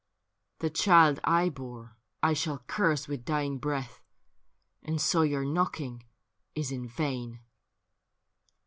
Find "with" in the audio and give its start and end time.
3.07-3.23